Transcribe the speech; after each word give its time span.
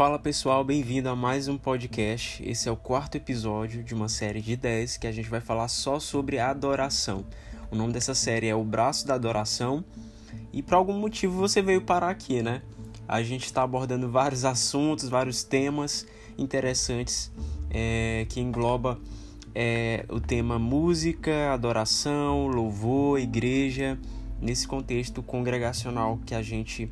Fala 0.00 0.18
pessoal, 0.18 0.64
bem-vindo 0.64 1.10
a 1.10 1.14
mais 1.14 1.46
um 1.46 1.58
podcast. 1.58 2.42
Esse 2.42 2.70
é 2.70 2.72
o 2.72 2.76
quarto 2.76 3.16
episódio 3.16 3.84
de 3.84 3.92
uma 3.94 4.08
série 4.08 4.40
de 4.40 4.56
10 4.56 4.96
que 4.96 5.06
a 5.06 5.12
gente 5.12 5.28
vai 5.28 5.42
falar 5.42 5.68
só 5.68 6.00
sobre 6.00 6.38
adoração. 6.38 7.22
O 7.70 7.76
nome 7.76 7.92
dessa 7.92 8.14
série 8.14 8.46
é 8.46 8.54
O 8.54 8.64
Braço 8.64 9.06
da 9.06 9.12
Adoração 9.12 9.84
e 10.54 10.62
por 10.62 10.72
algum 10.72 10.94
motivo 10.94 11.36
você 11.36 11.60
veio 11.60 11.82
parar 11.82 12.08
aqui, 12.08 12.42
né? 12.42 12.62
A 13.06 13.22
gente 13.22 13.44
está 13.44 13.62
abordando 13.62 14.08
vários 14.08 14.46
assuntos, 14.46 15.06
vários 15.06 15.44
temas 15.44 16.06
interessantes 16.38 17.30
é, 17.68 18.24
que 18.30 18.40
engloba 18.40 18.98
é, 19.54 20.06
o 20.08 20.18
tema 20.18 20.58
música, 20.58 21.52
adoração, 21.52 22.46
louvor, 22.46 23.20
igreja, 23.20 23.98
nesse 24.40 24.66
contexto 24.66 25.22
congregacional 25.22 26.18
que 26.24 26.34
a 26.34 26.40
gente 26.40 26.90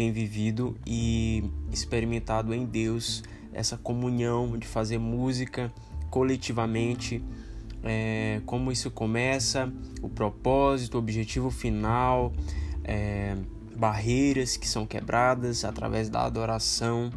tem 0.00 0.12
vivido 0.12 0.74
e 0.86 1.44
experimentado 1.70 2.54
em 2.54 2.64
Deus 2.64 3.22
essa 3.52 3.76
comunhão 3.76 4.56
de 4.56 4.66
fazer 4.66 4.96
música 4.96 5.70
coletivamente, 6.08 7.22
é, 7.84 8.40
como 8.46 8.72
isso 8.72 8.90
começa, 8.90 9.70
o 10.00 10.08
propósito, 10.08 10.94
o 10.94 10.98
objetivo 10.98 11.50
final, 11.50 12.32
é, 12.82 13.36
barreiras 13.76 14.56
que 14.56 14.66
são 14.66 14.86
quebradas 14.86 15.66
através 15.66 16.08
da 16.08 16.24
adoração 16.24 17.10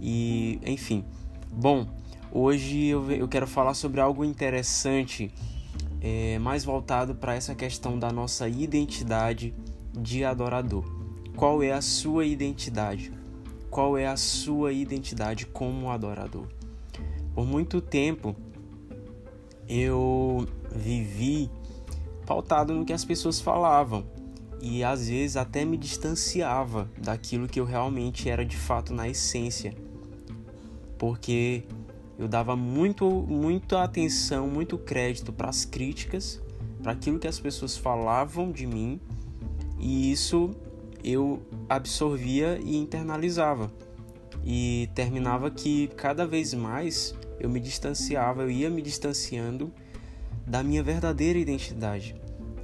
e 0.00 0.60
enfim. 0.64 1.04
Bom, 1.50 1.84
hoje 2.30 2.86
eu, 2.86 3.10
eu 3.10 3.26
quero 3.26 3.48
falar 3.48 3.74
sobre 3.74 4.00
algo 4.00 4.24
interessante, 4.24 5.32
é, 6.00 6.38
mais 6.38 6.64
voltado 6.64 7.12
para 7.12 7.34
essa 7.34 7.56
questão 7.56 7.98
da 7.98 8.12
nossa 8.12 8.48
identidade 8.48 9.52
de 9.92 10.24
adorador. 10.24 10.99
Qual 11.40 11.62
é 11.62 11.72
a 11.72 11.80
sua 11.80 12.26
identidade? 12.26 13.10
Qual 13.70 13.96
é 13.96 14.06
a 14.06 14.14
sua 14.14 14.74
identidade 14.74 15.46
como 15.46 15.90
adorador? 15.90 16.44
Por 17.34 17.46
muito 17.46 17.80
tempo 17.80 18.36
eu 19.66 20.46
vivi 20.70 21.50
pautado 22.26 22.74
no 22.74 22.84
que 22.84 22.92
as 22.92 23.06
pessoas 23.06 23.40
falavam 23.40 24.04
e 24.60 24.84
às 24.84 25.08
vezes 25.08 25.38
até 25.38 25.64
me 25.64 25.78
distanciava 25.78 26.90
daquilo 26.98 27.48
que 27.48 27.58
eu 27.58 27.64
realmente 27.64 28.28
era 28.28 28.44
de 28.44 28.58
fato 28.58 28.92
na 28.92 29.08
essência. 29.08 29.74
Porque 30.98 31.62
eu 32.18 32.28
dava 32.28 32.54
muito 32.54 33.10
muita 33.10 33.82
atenção, 33.82 34.46
muito 34.46 34.76
crédito 34.76 35.32
para 35.32 35.48
as 35.48 35.64
críticas, 35.64 36.38
para 36.82 36.92
aquilo 36.92 37.18
que 37.18 37.26
as 37.26 37.40
pessoas 37.40 37.78
falavam 37.78 38.52
de 38.52 38.66
mim, 38.66 39.00
e 39.78 40.12
isso 40.12 40.54
eu 41.02 41.42
absorvia 41.68 42.60
e 42.62 42.76
internalizava. 42.76 43.70
E 44.44 44.88
terminava 44.94 45.50
que 45.50 45.88
cada 45.88 46.26
vez 46.26 46.54
mais 46.54 47.14
eu 47.38 47.48
me 47.48 47.60
distanciava, 47.60 48.42
eu 48.42 48.50
ia 48.50 48.70
me 48.70 48.82
distanciando 48.82 49.72
da 50.46 50.62
minha 50.62 50.82
verdadeira 50.82 51.38
identidade, 51.38 52.14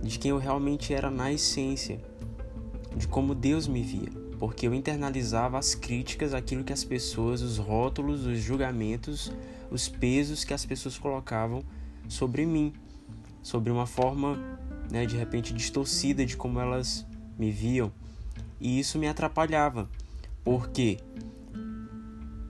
de 0.02 0.18
quem 0.18 0.30
eu 0.30 0.38
realmente 0.38 0.92
era 0.92 1.10
na 1.10 1.32
essência, 1.32 2.00
de 2.96 3.06
como 3.06 3.34
Deus 3.34 3.68
me 3.68 3.82
via, 3.82 4.10
porque 4.38 4.66
eu 4.66 4.74
internalizava 4.74 5.58
as 5.58 5.74
críticas, 5.74 6.34
aquilo 6.34 6.64
que 6.64 6.72
as 6.72 6.82
pessoas, 6.82 7.42
os 7.42 7.58
rótulos, 7.58 8.26
os 8.26 8.38
julgamentos, 8.38 9.32
os 9.70 9.88
pesos 9.88 10.44
que 10.44 10.54
as 10.54 10.64
pessoas 10.64 10.98
colocavam 10.98 11.62
sobre 12.08 12.46
mim, 12.46 12.72
sobre 13.42 13.70
uma 13.70 13.86
forma, 13.86 14.58
né, 14.90 15.06
de 15.06 15.16
repente 15.16 15.52
distorcida 15.52 16.24
de 16.24 16.36
como 16.36 16.58
elas 16.58 17.06
me 17.38 17.50
viam. 17.50 17.92
E 18.60 18.78
isso 18.78 18.98
me 18.98 19.06
atrapalhava, 19.06 19.88
porque 20.42 20.98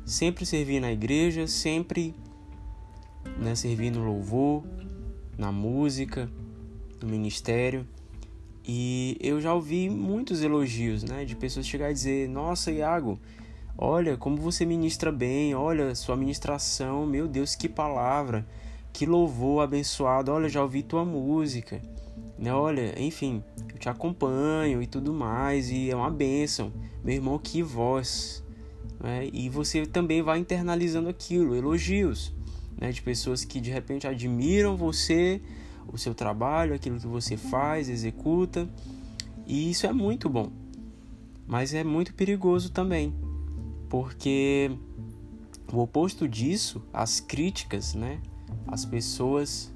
sempre 0.04 0.46
servi 0.46 0.78
na 0.78 0.92
igreja, 0.92 1.46
sempre 1.46 2.14
né, 3.38 3.54
servi 3.54 3.90
no 3.90 4.04
louvor, 4.04 4.62
na 5.36 5.50
música, 5.50 6.30
no 7.02 7.08
ministério. 7.08 7.86
E 8.64 9.16
eu 9.20 9.40
já 9.40 9.54
ouvi 9.54 9.88
muitos 9.88 10.42
elogios, 10.42 11.02
né, 11.02 11.24
de 11.24 11.36
pessoas 11.36 11.66
chegar 11.66 11.88
a 11.88 11.92
dizer: 11.92 12.28
"Nossa, 12.28 12.70
Iago, 12.70 13.18
olha 13.76 14.16
como 14.16 14.36
você 14.36 14.64
ministra 14.64 15.12
bem, 15.12 15.54
olha 15.54 15.94
sua 15.94 16.16
ministração, 16.16 17.06
meu 17.06 17.28
Deus, 17.28 17.54
que 17.54 17.68
palavra, 17.68 18.46
que 18.92 19.06
louvor 19.06 19.62
abençoado. 19.62 20.32
Olha, 20.32 20.48
já 20.48 20.62
ouvi 20.62 20.82
tua 20.82 21.04
música" 21.04 21.80
né? 22.38 22.52
Olha, 22.52 22.94
enfim, 23.00 23.42
eu 23.72 23.78
te 23.78 23.88
acompanho 23.88 24.82
e 24.82 24.86
tudo 24.86 25.12
mais, 25.12 25.70
e 25.70 25.90
é 25.90 25.96
uma 25.96 26.10
bênção. 26.10 26.72
Meu 27.02 27.14
irmão, 27.14 27.38
que 27.38 27.62
voz. 27.62 28.44
Né? 29.00 29.28
E 29.32 29.48
você 29.48 29.86
também 29.86 30.22
vai 30.22 30.38
internalizando 30.38 31.08
aquilo, 31.08 31.54
elogios, 31.54 32.34
né? 32.78 32.92
De 32.92 33.02
pessoas 33.02 33.44
que 33.44 33.60
de 33.60 33.70
repente 33.70 34.06
admiram 34.06 34.76
você, 34.76 35.40
o 35.86 35.96
seu 35.96 36.14
trabalho, 36.14 36.74
aquilo 36.74 36.98
que 36.98 37.06
você 37.06 37.36
faz, 37.36 37.88
executa. 37.88 38.68
E 39.46 39.70
isso 39.70 39.86
é 39.86 39.92
muito 39.92 40.28
bom. 40.28 40.50
Mas 41.46 41.72
é 41.72 41.84
muito 41.84 42.12
perigoso 42.12 42.72
também, 42.72 43.14
porque 43.88 44.70
o 45.72 45.78
oposto 45.78 46.28
disso, 46.28 46.82
as 46.92 47.20
críticas, 47.20 47.94
né? 47.94 48.20
As 48.66 48.84
pessoas 48.84 49.72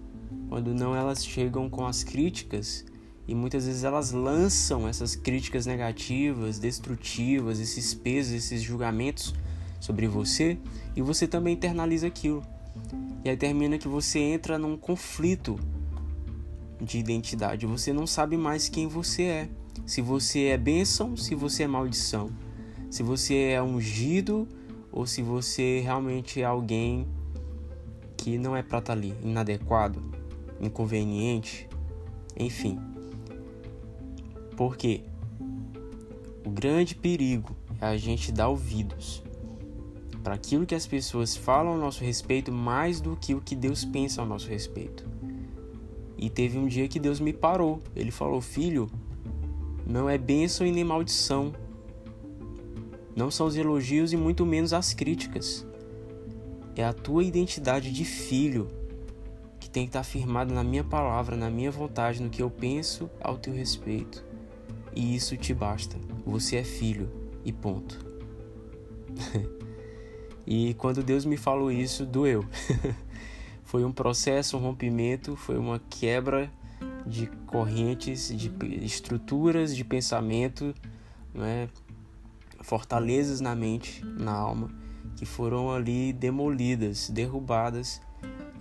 quando 0.50 0.74
não 0.74 0.96
elas 0.96 1.24
chegam 1.24 1.70
com 1.70 1.86
as 1.86 2.02
críticas 2.02 2.84
e 3.28 3.36
muitas 3.36 3.66
vezes 3.66 3.84
elas 3.84 4.10
lançam 4.10 4.88
essas 4.88 5.14
críticas 5.14 5.64
negativas, 5.64 6.58
destrutivas, 6.58 7.60
esses 7.60 7.94
pesos, 7.94 8.32
esses 8.32 8.60
julgamentos 8.60 9.32
sobre 9.78 10.08
você 10.08 10.58
e 10.96 11.00
você 11.02 11.28
também 11.28 11.54
internaliza 11.54 12.08
aquilo. 12.08 12.42
E 13.24 13.30
aí 13.30 13.36
termina 13.36 13.78
que 13.78 13.86
você 13.86 14.18
entra 14.18 14.58
num 14.58 14.76
conflito 14.76 15.56
de 16.80 16.98
identidade. 16.98 17.64
Você 17.64 17.92
não 17.92 18.04
sabe 18.04 18.36
mais 18.36 18.68
quem 18.68 18.88
você 18.88 19.22
é. 19.22 19.48
Se 19.86 20.02
você 20.02 20.46
é 20.46 20.58
bênção, 20.58 21.16
se 21.16 21.36
você 21.36 21.62
é 21.62 21.68
maldição. 21.68 22.28
Se 22.90 23.04
você 23.04 23.50
é 23.50 23.62
ungido 23.62 24.48
ou 24.90 25.06
se 25.06 25.22
você 25.22 25.78
realmente 25.78 26.42
é 26.42 26.44
alguém 26.44 27.06
que 28.16 28.36
não 28.36 28.56
é 28.56 28.64
para 28.64 28.80
estar 28.80 28.92
tá 28.94 28.98
ali, 28.98 29.14
inadequado 29.22 30.09
inconveniente, 30.60 31.68
enfim. 32.38 32.78
Porque 34.56 35.02
o 36.44 36.50
grande 36.50 36.94
perigo 36.94 37.56
é 37.80 37.86
a 37.86 37.96
gente 37.96 38.30
dar 38.30 38.48
ouvidos 38.48 39.22
para 40.22 40.34
aquilo 40.34 40.66
que 40.66 40.74
as 40.74 40.86
pessoas 40.86 41.34
falam 41.34 41.72
ao 41.72 41.78
nosso 41.78 42.04
respeito 42.04 42.52
mais 42.52 43.00
do 43.00 43.16
que 43.16 43.34
o 43.34 43.40
que 43.40 43.54
Deus 43.54 43.84
pensa 43.84 44.20
ao 44.20 44.26
nosso 44.26 44.48
respeito. 44.48 45.04
E 46.18 46.28
teve 46.28 46.58
um 46.58 46.66
dia 46.66 46.86
que 46.88 47.00
Deus 47.00 47.18
me 47.18 47.32
parou. 47.32 47.80
Ele 47.96 48.10
falou: 48.10 48.40
Filho, 48.40 48.90
não 49.86 50.08
é 50.08 50.18
bênção 50.18 50.66
e 50.66 50.70
nem 50.70 50.84
maldição. 50.84 51.52
Não 53.16 53.30
são 53.30 53.46
os 53.46 53.56
elogios 53.56 54.12
e 54.12 54.16
muito 54.16 54.44
menos 54.44 54.72
as 54.72 54.92
críticas. 54.92 55.66
É 56.76 56.84
a 56.84 56.92
tua 56.92 57.24
identidade 57.24 57.90
de 57.90 58.04
filho 58.04 58.68
tem 59.72 59.84
que 59.84 59.90
estar 59.90 60.02
firmado 60.02 60.52
na 60.52 60.64
minha 60.64 60.82
palavra, 60.82 61.36
na 61.36 61.48
minha 61.48 61.70
vontade, 61.70 62.22
no 62.22 62.28
que 62.28 62.42
eu 62.42 62.50
penso 62.50 63.08
ao 63.20 63.38
teu 63.38 63.54
respeito. 63.54 64.24
E 64.94 65.14
isso 65.14 65.36
te 65.36 65.54
basta. 65.54 65.96
Você 66.26 66.56
é 66.56 66.64
filho 66.64 67.08
e 67.44 67.52
ponto. 67.52 68.04
e 70.46 70.74
quando 70.74 71.02
Deus 71.02 71.24
me 71.24 71.36
falou 71.36 71.70
isso, 71.70 72.04
doeu. 72.04 72.44
foi 73.62 73.84
um 73.84 73.92
processo, 73.92 74.56
um 74.56 74.60
rompimento, 74.60 75.36
foi 75.36 75.56
uma 75.56 75.80
quebra 75.88 76.50
de 77.06 77.26
correntes, 77.46 78.36
de 78.36 78.52
estruturas 78.84 79.74
de 79.74 79.84
pensamento, 79.84 80.74
né? 81.32 81.68
fortalezas 82.60 83.40
na 83.40 83.54
mente, 83.54 84.04
na 84.04 84.32
alma, 84.32 84.70
que 85.16 85.24
foram 85.24 85.70
ali 85.70 86.12
demolidas, 86.12 87.08
derrubadas 87.08 88.00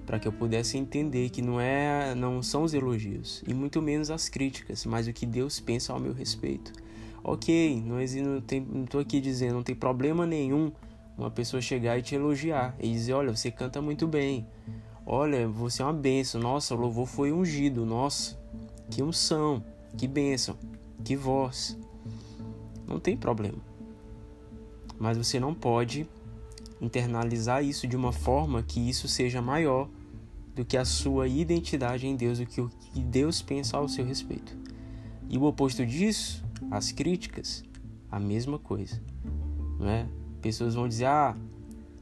para 0.10 0.18
que 0.18 0.28
eu 0.28 0.32
pudesse 0.32 0.76
entender 0.76 1.30
que 1.30 1.40
não 1.40 1.62
é, 1.62 2.16
não 2.16 2.42
são 2.42 2.64
os 2.64 2.74
elogios 2.74 3.44
e 3.46 3.54
muito 3.54 3.80
menos 3.80 4.10
as 4.10 4.28
críticas, 4.28 4.84
mas 4.84 5.08
o 5.08 5.14
que 5.14 5.24
Deus 5.24 5.60
pensa 5.60 5.94
ao 5.94 6.00
meu 6.00 6.14
respeito. 6.14 6.74
Ok, 7.24 7.80
não 7.86 8.02
estou 8.02 9.00
aqui 9.00 9.22
dizendo, 9.22 9.54
não 9.54 9.62
tem 9.62 9.76
problema 9.76 10.26
nenhum 10.26 10.72
uma 11.16 11.30
pessoa 11.30 11.62
chegar 11.62 11.96
e 12.00 12.02
te 12.02 12.16
elogiar 12.16 12.76
e 12.80 12.92
dizer, 12.92 13.14
olha, 13.14 13.36
você 13.36 13.52
canta 13.52 13.84
muito 13.84 14.08
bem, 14.08 14.48
olha, 15.06 15.48
você 15.48 15.84
é 15.84 15.86
uma 15.86 15.94
benção, 15.94 16.42
nossa, 16.42 16.74
o 16.74 16.80
louvor 16.80 17.06
foi 17.06 17.32
ungido, 17.32 17.86
nossa, 17.86 18.36
que 18.90 19.04
unção, 19.04 19.64
que 19.96 20.08
bênção, 20.08 20.58
que 21.06 21.16
voz. 21.16 21.78
Não 22.88 23.00
tem 23.00 23.16
problema. 23.16 23.60
Mas 24.98 25.20
você 25.20 25.40
não 25.40 25.54
pode 25.54 26.08
internalizar 26.82 27.64
isso 27.64 27.86
de 27.86 27.96
uma 27.96 28.12
forma 28.12 28.64
que 28.64 28.90
isso 28.90 29.08
seja 29.08 29.40
maior 29.40 29.88
do 30.60 30.66
que 30.66 30.76
a 30.76 30.84
sua 30.84 31.26
identidade 31.26 32.06
em 32.06 32.18
Deus, 32.18 32.38
do 32.38 32.46
que 32.46 32.60
o 32.60 32.68
que 32.68 33.02
Deus 33.02 33.42
pensa 33.42 33.78
ao 33.78 33.88
seu 33.88 34.04
respeito. 34.04 34.58
E 35.30 35.38
o 35.38 35.44
oposto 35.44 35.86
disso, 35.86 36.44
as 36.70 36.92
críticas, 36.92 37.64
a 38.12 38.20
mesma 38.20 38.60
coisa. 38.60 39.02
Não 39.80 39.90
é? 39.90 40.06
Pessoas 40.42 40.76
vão 40.76 40.86
dizer: 40.86 41.06
"Ah, 41.06 41.34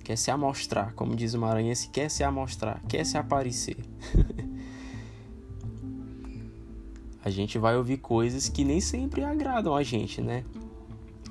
quer 0.04 0.18
se 0.18 0.32
amostrar", 0.32 0.96
como 0.96 1.16
diz 1.16 1.36
o 1.36 1.40
maranhense, 1.40 1.90
quer 1.90 2.10
se 2.10 2.24
amostrar, 2.24 2.82
quer 2.88 3.06
se 3.06 3.16
aparecer. 3.16 3.78
a 7.24 7.30
gente 7.30 7.60
vai 7.60 7.78
ouvir 7.78 7.98
coisas 7.98 8.50
que 8.50 8.64
nem 8.64 8.82
sempre 8.82 9.24
agradam 9.24 9.76
a 9.76 9.84
gente, 9.84 10.20
né? 10.20 10.44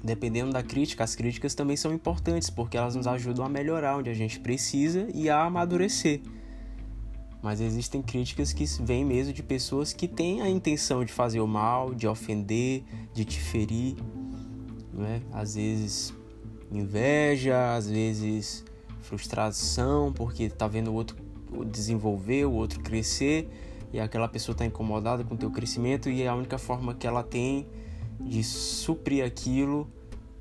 Dependendo 0.00 0.52
da 0.52 0.62
crítica, 0.62 1.02
as 1.02 1.16
críticas 1.16 1.56
também 1.56 1.76
são 1.76 1.92
importantes 1.92 2.50
porque 2.50 2.76
elas 2.76 2.94
nos 2.94 3.08
ajudam 3.08 3.44
a 3.44 3.48
melhorar 3.48 3.96
onde 3.96 4.10
a 4.10 4.14
gente 4.14 4.38
precisa 4.38 5.08
e 5.12 5.28
a 5.28 5.42
amadurecer. 5.42 6.20
Mas 7.42 7.60
existem 7.60 8.02
críticas 8.02 8.52
que 8.52 8.64
vêm 8.82 9.04
mesmo 9.04 9.32
de 9.32 9.42
pessoas 9.42 9.92
que 9.92 10.08
têm 10.08 10.40
a 10.40 10.48
intenção 10.48 11.04
de 11.04 11.12
fazer 11.12 11.40
o 11.40 11.46
mal, 11.46 11.94
de 11.94 12.06
ofender, 12.06 12.82
de 13.12 13.24
te 13.24 13.38
ferir, 13.38 13.96
né? 14.92 15.22
Às 15.32 15.54
vezes 15.54 16.14
inveja, 16.72 17.74
às 17.74 17.88
vezes 17.88 18.64
frustração 19.02 20.12
porque 20.12 20.50
tá 20.50 20.66
vendo 20.66 20.90
o 20.90 20.94
outro 20.94 21.16
desenvolver, 21.70 22.44
o 22.44 22.52
outro 22.52 22.80
crescer 22.80 23.48
e 23.92 24.00
aquela 24.00 24.28
pessoa 24.28 24.52
está 24.52 24.66
incomodada 24.66 25.22
com 25.22 25.34
o 25.34 25.38
teu 25.38 25.50
crescimento 25.50 26.10
e 26.10 26.26
a 26.26 26.34
única 26.34 26.58
forma 26.58 26.94
que 26.94 27.06
ela 27.06 27.22
tem 27.22 27.66
de 28.20 28.42
suprir 28.42 29.24
aquilo, 29.24 29.88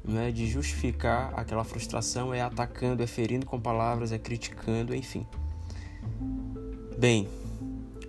né, 0.04 0.32
de 0.32 0.48
justificar 0.48 1.34
aquela 1.36 1.64
frustração 1.64 2.34
é 2.34 2.42
atacando, 2.42 3.04
é 3.04 3.08
ferindo 3.08 3.46
com 3.46 3.60
palavras, 3.60 4.12
é 4.12 4.18
criticando, 4.18 4.96
enfim. 4.96 5.26
Bem, 6.98 7.28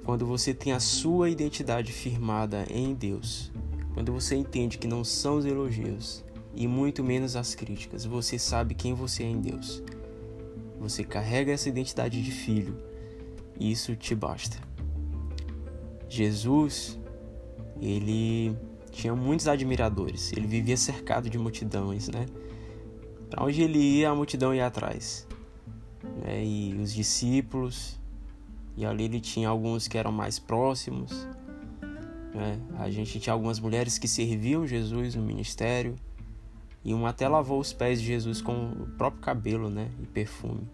quando 0.05 0.25
você 0.25 0.55
tem 0.55 0.73
a 0.73 0.79
sua 0.79 1.29
identidade 1.29 1.93
firmada 1.93 2.65
em 2.71 2.95
Deus, 2.95 3.51
quando 3.93 4.13
você 4.13 4.37
entende 4.37 4.79
que 4.79 4.87
não 4.87 5.03
são 5.03 5.39
os 5.39 5.45
elogios 5.45 6.25
e 6.55 6.69
muito 6.69 7.03
menos 7.03 7.35
as 7.35 7.53
críticas, 7.53 8.05
você 8.05 8.39
sabe 8.39 8.77
quem 8.77 8.95
você 8.95 9.25
é 9.25 9.27
em 9.27 9.41
Deus. 9.41 9.83
Você 10.79 11.03
carrega 11.03 11.51
essa 11.51 11.69
identidade 11.69 12.23
de 12.23 12.31
filho 12.31 12.79
e 13.59 13.73
isso 13.73 13.97
te 13.97 14.15
basta. 14.15 14.57
Jesus, 16.09 16.97
ele 17.81 18.57
tinha 18.93 19.17
muitos 19.17 19.49
admiradores, 19.49 20.31
ele 20.31 20.47
vivia 20.47 20.77
cercado 20.77 21.29
de 21.29 21.37
multidões, 21.39 22.07
né? 22.09 22.27
Para 23.29 23.43
onde 23.43 23.63
ele 23.63 23.81
ia, 23.81 24.11
a 24.11 24.15
multidão 24.15 24.55
ia 24.55 24.69
atrás. 24.69 25.27
Né? 26.23 26.45
E 26.45 26.75
os 26.81 26.95
discípulos, 26.95 27.99
e 28.77 28.85
ali 28.85 29.05
ele 29.05 29.21
tinha 29.21 29.49
alguns 29.49 29.89
que 29.89 29.97
eram 29.97 30.13
mais 30.13 30.39
próximos. 30.39 31.27
Né? 32.35 32.61
A 32.79 32.91
gente 32.91 33.19
tinha 33.19 33.33
algumas 33.33 33.59
mulheres 33.59 33.99
que 33.99 34.07
serviam 34.07 34.67
Jesus 34.67 35.15
no 35.15 35.23
ministério. 35.23 35.97
E 36.85 36.95
uma 36.95 37.09
até 37.09 37.27
lavou 37.27 37.59
os 37.59 37.73
pés 37.73 38.01
de 38.01 38.07
Jesus 38.07 38.41
com 38.41 38.71
o 38.71 38.87
próprio 38.97 39.23
cabelo 39.23 39.69
né? 39.71 39.91
e 40.01 40.07
perfume. 40.07 40.69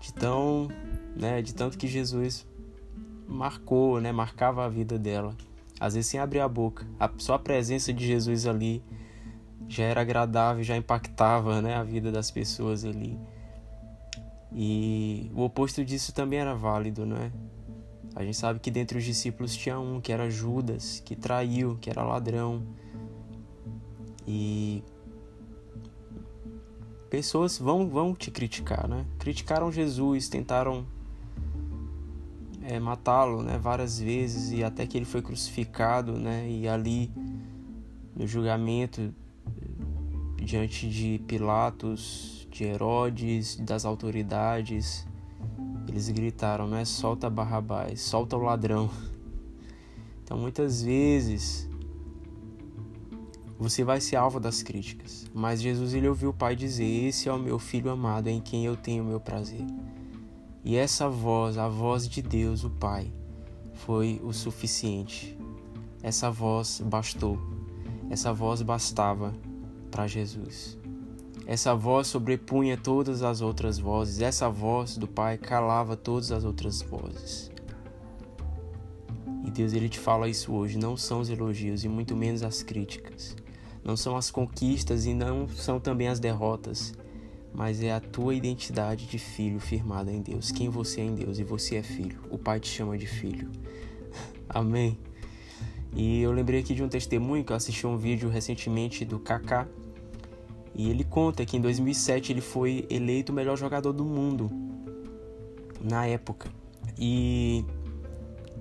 De, 0.00 0.12
tão, 0.12 0.68
né? 1.14 1.42
de 1.42 1.54
tanto 1.54 1.76
que 1.76 1.86
Jesus 1.86 2.46
marcou, 3.28 4.00
né? 4.00 4.10
marcava 4.10 4.64
a 4.64 4.68
vida 4.68 4.98
dela 4.98 5.36
às 5.80 5.94
vezes 5.94 6.10
sem 6.10 6.20
abrir 6.20 6.40
a 6.40 6.48
boca. 6.48 6.86
A, 7.00 7.10
só 7.16 7.34
a 7.34 7.38
presença 7.38 7.90
de 7.90 8.06
Jesus 8.06 8.46
ali 8.46 8.84
já 9.66 9.84
era 9.84 10.02
agradável, 10.02 10.62
já 10.62 10.76
impactava 10.76 11.62
né, 11.62 11.74
a 11.74 11.82
vida 11.82 12.12
das 12.12 12.30
pessoas 12.30 12.84
ali. 12.84 13.18
E 14.52 15.30
o 15.34 15.42
oposto 15.42 15.84
disso 15.84 16.12
também 16.12 16.38
era 16.38 16.54
válido, 16.54 17.06
não 17.06 17.16
é? 17.16 17.30
A 18.14 18.24
gente 18.24 18.36
sabe 18.36 18.58
que 18.58 18.70
dentre 18.70 18.98
os 18.98 19.04
discípulos 19.04 19.54
tinha 19.54 19.78
um 19.78 20.00
que 20.00 20.12
era 20.12 20.28
Judas, 20.28 21.00
que 21.04 21.14
traiu, 21.14 21.78
que 21.80 21.88
era 21.88 22.02
ladrão. 22.02 22.62
E 24.26 24.82
pessoas 27.08 27.58
vão 27.58 27.88
vão 27.88 28.14
te 28.14 28.30
criticar, 28.30 28.88
né? 28.88 29.06
Criticaram 29.18 29.70
Jesus, 29.70 30.28
tentaram 30.28 30.86
é, 32.62 32.78
matá-lo 32.78 33.42
né, 33.42 33.58
várias 33.58 33.98
vezes 33.98 34.52
e 34.52 34.62
até 34.62 34.86
que 34.86 34.96
ele 34.96 35.04
foi 35.04 35.22
crucificado 35.22 36.12
né, 36.12 36.48
e 36.48 36.68
ali 36.68 37.10
no 38.14 38.26
julgamento 38.26 39.14
diante 40.50 40.88
de 40.88 41.20
Pilatos, 41.28 42.48
de 42.50 42.64
Herodes, 42.64 43.54
das 43.54 43.84
autoridades, 43.84 45.06
eles 45.86 46.08
gritaram, 46.08 46.66
não 46.66 46.76
é 46.76 46.84
solta 46.84 47.30
Barrabás, 47.30 48.00
solta 48.00 48.36
o 48.36 48.42
ladrão. 48.42 48.90
Então 50.24 50.36
muitas 50.36 50.82
vezes 50.82 51.68
você 53.58 53.84
vai 53.84 54.00
ser 54.00 54.16
alvo 54.16 54.40
das 54.40 54.60
críticas, 54.60 55.30
mas 55.32 55.62
Jesus 55.62 55.94
ele 55.94 56.08
ouviu 56.08 56.30
o 56.30 56.34
Pai 56.34 56.56
dizer: 56.56 56.84
"Esse 56.84 57.28
é 57.28 57.32
o 57.32 57.38
meu 57.38 57.58
filho 57.58 57.90
amado, 57.90 58.26
em 58.26 58.40
quem 58.40 58.64
eu 58.64 58.76
tenho 58.76 59.04
meu 59.04 59.20
prazer". 59.20 59.64
E 60.64 60.76
essa 60.76 61.08
voz, 61.08 61.58
a 61.58 61.68
voz 61.68 62.08
de 62.08 62.22
Deus, 62.22 62.64
o 62.64 62.70
Pai, 62.70 63.12
foi 63.74 64.20
o 64.24 64.32
suficiente. 64.32 65.38
Essa 66.02 66.28
voz 66.28 66.80
bastou. 66.84 67.38
Essa 68.08 68.32
voz 68.32 68.62
bastava 68.62 69.32
para 69.90 70.06
Jesus. 70.06 70.78
Essa 71.46 71.74
voz 71.74 72.06
sobrepunha 72.06 72.76
todas 72.76 73.22
as 73.22 73.40
outras 73.40 73.78
vozes. 73.78 74.20
Essa 74.20 74.48
voz 74.48 74.96
do 74.96 75.08
Pai 75.08 75.36
calava 75.36 75.96
todas 75.96 76.30
as 76.30 76.44
outras 76.44 76.80
vozes. 76.80 77.50
E 79.44 79.50
Deus 79.50 79.72
ele 79.72 79.88
te 79.88 79.98
fala 79.98 80.28
isso 80.28 80.52
hoje, 80.52 80.78
não 80.78 80.96
são 80.96 81.20
os 81.20 81.28
elogios 81.28 81.84
e 81.84 81.88
muito 81.88 82.14
menos 82.14 82.42
as 82.42 82.62
críticas. 82.62 83.36
Não 83.82 83.96
são 83.96 84.16
as 84.16 84.30
conquistas 84.30 85.06
e 85.06 85.14
não 85.14 85.48
são 85.48 85.80
também 85.80 86.08
as 86.08 86.20
derrotas 86.20 86.92
mas 87.52 87.82
é 87.82 87.92
a 87.92 88.00
tua 88.00 88.34
identidade 88.34 89.06
de 89.06 89.18
filho 89.18 89.60
firmada 89.60 90.12
em 90.12 90.22
Deus. 90.22 90.50
Quem 90.50 90.68
você 90.68 91.00
é 91.00 91.04
em 91.04 91.14
Deus 91.14 91.38
e 91.38 91.44
você 91.44 91.76
é 91.76 91.82
filho. 91.82 92.18
O 92.30 92.38
Pai 92.38 92.60
te 92.60 92.68
chama 92.68 92.96
de 92.96 93.06
filho. 93.06 93.50
Amém. 94.48 94.98
E 95.92 96.20
eu 96.20 96.30
lembrei 96.30 96.60
aqui 96.60 96.74
de 96.74 96.82
um 96.82 96.88
testemunho 96.88 97.44
que 97.44 97.52
eu 97.52 97.56
assisti 97.56 97.86
um 97.86 97.96
vídeo 97.96 98.28
recentemente 98.28 99.04
do 99.04 99.18
Kaká. 99.18 99.66
E 100.80 100.88
ele 100.88 101.04
conta 101.04 101.44
que 101.44 101.58
em 101.58 101.60
2007 101.60 102.32
ele 102.32 102.40
foi 102.40 102.86
eleito 102.88 103.32
o 103.32 103.34
melhor 103.34 103.54
jogador 103.54 103.92
do 103.92 104.02
mundo 104.02 104.50
na 105.78 106.06
época. 106.06 106.48
E 106.98 107.66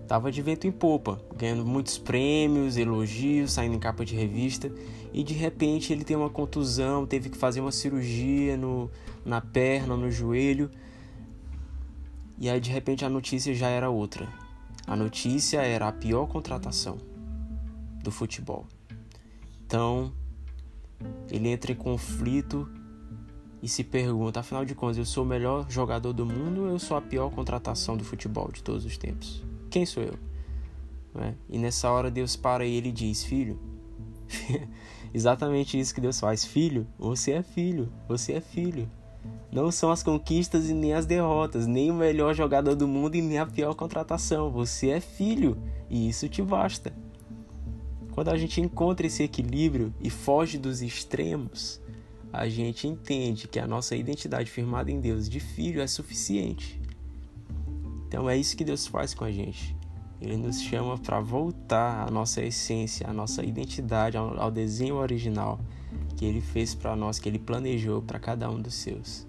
tava 0.05 0.29
de 0.29 0.41
vento 0.41 0.67
em 0.67 0.71
popa, 0.71 1.21
ganhando 1.37 1.65
muitos 1.65 1.97
prêmios, 1.97 2.75
elogios, 2.75 3.53
saindo 3.53 3.77
em 3.77 3.79
capa 3.79 4.03
de 4.03 4.17
revista 4.17 4.69
e 5.13 5.23
de 5.23 5.33
repente 5.33 5.93
ele 5.93 6.03
tem 6.03 6.17
uma 6.17 6.29
contusão, 6.29 7.05
teve 7.05 7.29
que 7.29 7.37
fazer 7.37 7.61
uma 7.61 7.71
cirurgia 7.71 8.57
no, 8.57 8.91
na 9.23 9.39
perna, 9.39 9.95
no 9.95 10.11
joelho. 10.11 10.69
E 12.37 12.49
aí 12.49 12.59
de 12.59 12.69
repente 12.69 13.05
a 13.05 13.09
notícia 13.09 13.55
já 13.55 13.69
era 13.69 13.89
outra. 13.89 14.27
A 14.85 14.93
notícia 14.93 15.61
era 15.61 15.87
a 15.87 15.93
pior 15.93 16.27
contratação 16.27 16.97
do 18.03 18.11
futebol. 18.11 18.67
Então, 19.65 20.11
ele 21.29 21.49
entra 21.49 21.71
em 21.71 21.75
conflito 21.75 22.69
e 23.61 23.67
se 23.67 23.83
pergunta, 23.83 24.39
afinal 24.39 24.63
de 24.63 24.73
contas, 24.73 24.97
eu 24.97 25.05
sou 25.05 25.23
o 25.23 25.27
melhor 25.27 25.69
jogador 25.69 26.13
do 26.13 26.25
mundo 26.25 26.61
ou 26.61 26.69
eu 26.69 26.79
sou 26.79 26.95
a 26.95 27.01
pior 27.01 27.29
contratação 27.29 27.97
do 27.97 28.03
futebol 28.03 28.51
de 28.51 28.63
todos 28.63 28.85
os 28.85 28.97
tempos? 28.97 29.43
Quem 29.69 29.85
sou 29.85 30.03
eu? 30.03 30.13
É? 31.15 31.33
E 31.49 31.57
nessa 31.57 31.89
hora 31.91 32.09
Deus 32.09 32.35
para 32.35 32.65
ele 32.65 32.89
e 32.89 32.91
diz, 32.91 33.23
filho, 33.23 33.59
Exatamente 35.13 35.79
isso 35.79 35.93
que 35.93 36.01
Deus 36.01 36.19
faz. 36.19 36.45
Filho, 36.45 36.87
você 36.97 37.31
é 37.31 37.43
filho, 37.43 37.91
você 38.07 38.33
é 38.33 38.41
filho. 38.41 38.89
Não 39.51 39.71
são 39.71 39.91
as 39.91 40.03
conquistas 40.03 40.69
e 40.69 40.73
nem 40.73 40.93
as 40.93 41.05
derrotas, 41.05 41.65
nem 41.65 41.89
o 41.91 41.95
melhor 41.95 42.33
jogador 42.33 42.75
do 42.75 42.87
mundo 42.87 43.15
e 43.15 43.21
nem 43.21 43.39
a 43.39 43.45
pior 43.45 43.73
contratação. 43.73 44.51
Você 44.51 44.89
é 44.89 44.99
filho 44.99 45.57
e 45.89 46.07
isso 46.07 46.29
te 46.29 46.41
basta. 46.41 46.93
Quando 48.19 48.31
a 48.31 48.37
gente 48.37 48.59
encontra 48.59 49.07
esse 49.07 49.23
equilíbrio 49.23 49.93
e 50.01 50.09
foge 50.09 50.57
dos 50.57 50.81
extremos, 50.81 51.79
a 52.33 52.49
gente 52.49 52.85
entende 52.85 53.47
que 53.47 53.57
a 53.57 53.65
nossa 53.65 53.95
identidade 53.95 54.51
firmada 54.51 54.91
em 54.91 54.99
Deus 54.99 55.29
de 55.29 55.39
filho 55.39 55.79
é 55.79 55.87
suficiente. 55.87 56.77
Então 58.05 58.29
é 58.29 58.35
isso 58.35 58.57
que 58.57 58.65
Deus 58.65 58.85
faz 58.85 59.13
com 59.13 59.23
a 59.23 59.31
gente. 59.31 59.73
Ele 60.19 60.35
nos 60.35 60.59
chama 60.61 60.97
para 60.97 61.21
voltar 61.21 62.09
à 62.09 62.11
nossa 62.11 62.43
essência, 62.43 63.09
à 63.09 63.13
nossa 63.13 63.41
identidade, 63.41 64.17
ao, 64.17 64.37
ao 64.37 64.51
desenho 64.51 64.95
original 64.95 65.57
que 66.17 66.25
ele 66.25 66.41
fez 66.41 66.75
para 66.75 66.97
nós, 66.97 67.19
que 67.19 67.29
ele 67.29 67.39
planejou 67.39 68.01
para 68.01 68.19
cada 68.19 68.51
um 68.51 68.61
dos 68.61 68.73
seus. 68.73 69.25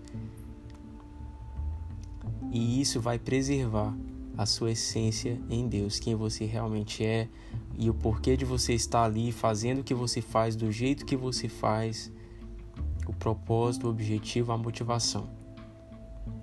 E 2.51 2.81
isso 2.81 3.01
vai 3.01 3.21
preservar 3.21 3.97
a 4.37 4.47
sua 4.47 4.73
essência 4.73 5.41
em 5.49 5.69
Deus, 5.69 6.01
quem 6.01 6.17
você 6.17 6.45
realmente 6.45 7.05
é 7.05 7.29
e 7.79 7.89
o 7.89 7.95
porquê 7.95 8.37
de 8.37 8.45
você 8.45 8.75
estar 8.75 9.05
ali 9.05 9.33
fazendo 9.33 9.81
o 9.81 9.85
que 9.85 9.95
você 9.95 10.21
faz, 10.21 10.57
do 10.57 10.71
jeito 10.71 11.07
que 11.07 11.17
você 11.17 11.49
faz, 11.49 12.13
o 13.07 13.13
propósito, 13.13 13.87
o 13.87 13.91
objetivo, 13.91 14.53
a 14.53 14.59
motivação. 14.59 15.29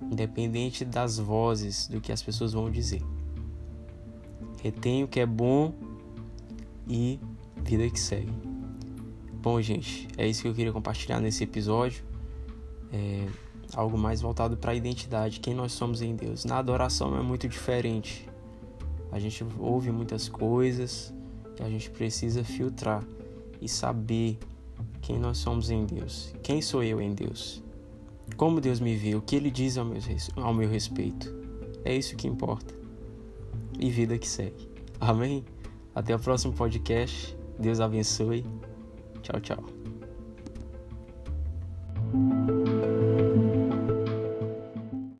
Independente 0.02 0.84
das 0.84 1.18
vozes 1.18 1.86
do 1.86 2.00
que 2.00 2.12
as 2.12 2.22
pessoas 2.22 2.52
vão 2.52 2.70
dizer 2.70 3.02
retém 4.62 5.04
o 5.04 5.08
que 5.08 5.20
é 5.20 5.26
bom 5.26 5.72
e 6.86 7.18
vida 7.64 7.88
que 7.88 7.98
segue. 7.98 8.32
Bom, 9.32 9.60
gente, 9.60 10.08
é 10.16 10.26
isso 10.26 10.42
que 10.42 10.48
eu 10.48 10.54
queria 10.54 10.72
compartilhar 10.72 11.20
nesse 11.20 11.44
episódio. 11.44 12.04
É 12.92 13.26
algo 13.74 13.96
mais 13.98 14.20
voltado 14.20 14.56
para 14.56 14.72
a 14.72 14.74
identidade, 14.74 15.40
quem 15.40 15.54
nós 15.54 15.72
somos 15.72 16.02
em 16.02 16.16
Deus. 16.16 16.44
Na 16.44 16.58
adoração 16.58 17.16
é 17.16 17.22
muito 17.22 17.48
diferente. 17.48 18.28
A 19.12 19.18
gente 19.18 19.44
ouve 19.58 19.90
muitas 19.90 20.28
coisas 20.28 21.14
que 21.58 21.64
a 21.64 21.68
gente 21.68 21.90
precisa 21.90 22.44
filtrar 22.44 23.04
e 23.60 23.68
saber 23.68 24.38
quem 25.02 25.18
nós 25.18 25.38
somos 25.38 25.70
em 25.70 25.84
Deus. 25.84 26.32
Quem 26.40 26.62
sou 26.62 26.84
eu 26.84 27.00
em 27.00 27.12
Deus? 27.12 27.60
Como 28.36 28.60
Deus 28.60 28.78
me 28.78 28.94
vê? 28.94 29.16
O 29.16 29.20
que 29.20 29.34
Ele 29.34 29.50
diz 29.50 29.76
ao 29.76 29.84
meu, 30.54 30.68
respeito? 30.68 31.34
É 31.84 31.96
isso 31.96 32.14
que 32.14 32.28
importa. 32.28 32.72
E 33.76 33.90
vida 33.90 34.16
que 34.16 34.28
segue. 34.28 34.68
Amém? 35.00 35.44
Até 35.92 36.14
o 36.14 36.18
próximo 36.20 36.52
podcast. 36.52 37.36
Deus 37.58 37.80
abençoe. 37.80 38.44
Tchau, 39.20 39.40
tchau. 39.40 39.97